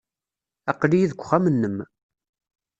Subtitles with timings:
[0.71, 1.77] Aql-iyi deg uxxam-nnem.